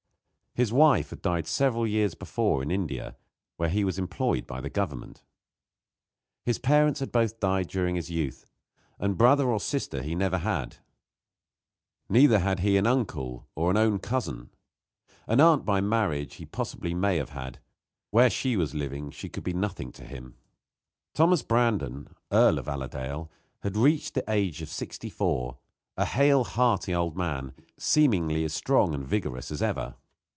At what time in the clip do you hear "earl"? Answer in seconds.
22.29-22.59